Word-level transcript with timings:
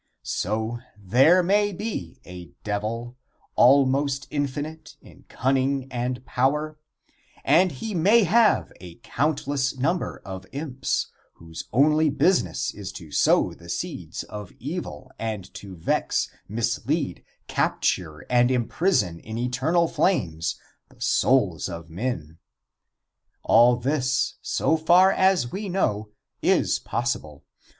So 0.23 0.79
there 0.97 1.43
may 1.43 1.71
be 1.71 2.19
a 2.25 2.45
Devil, 2.63 3.17
almost 3.55 4.25
infinite 4.31 4.95
in 4.99 5.25
cunning 5.29 5.87
and 5.91 6.25
power, 6.25 6.79
and 7.45 7.71
he 7.73 7.93
may 7.93 8.23
have 8.23 8.73
a 8.81 8.95
countless 9.03 9.77
number 9.77 10.19
of 10.25 10.47
imps 10.53 11.11
whose 11.33 11.65
only 11.71 12.09
business 12.09 12.73
is 12.73 12.91
to 12.93 13.11
sow 13.11 13.53
the 13.53 13.69
seeds 13.69 14.23
of 14.23 14.51
evil 14.57 15.11
and 15.19 15.53
to 15.53 15.75
vex, 15.75 16.29
mislead, 16.49 17.23
capture 17.47 18.25
and 18.27 18.49
imprison 18.49 19.19
in 19.19 19.37
eternal 19.37 19.87
flames 19.87 20.55
the 20.89 20.99
souls 20.99 21.69
of 21.69 21.91
men. 21.91 22.39
All 23.43 23.75
this, 23.75 24.37
so 24.41 24.77
far 24.77 25.11
as 25.11 25.51
we 25.51 25.69
know, 25.69 26.09
is 26.41 26.79
possible. 26.79 27.43